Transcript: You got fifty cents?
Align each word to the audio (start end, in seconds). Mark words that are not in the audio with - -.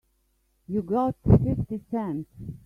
You 0.67 0.81
got 0.81 1.13
fifty 1.43 1.79
cents? 1.91 2.27